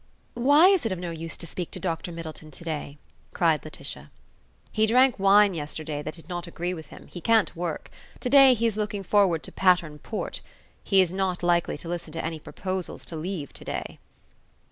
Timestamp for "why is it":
0.33-0.91